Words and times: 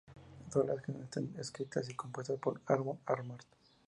Todas 0.51 0.67
las 0.69 0.81
canciones 0.81 1.03
están 1.03 1.39
escritas 1.39 1.87
y 1.87 1.93
compuestas 1.93 2.39
por 2.39 2.59
Amon 2.65 2.97
Amarth. 3.05 3.45